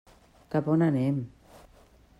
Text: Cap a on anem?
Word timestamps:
Cap 0.55 0.71
a 0.71 0.71
on 0.77 0.85
anem? 0.87 1.21